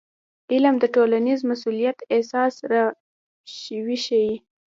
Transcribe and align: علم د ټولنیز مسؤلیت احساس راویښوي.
علم 0.51 0.75
د 0.79 0.85
ټولنیز 0.95 1.39
مسؤلیت 1.51 1.97
احساس 2.13 2.53
راویښوي. 2.71 4.35